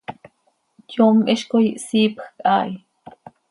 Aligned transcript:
Yom 0.95 1.17
hizcoi 1.27 1.63
hsiipjc 1.83 2.25
haa 2.47 2.59
hi. 2.71 2.75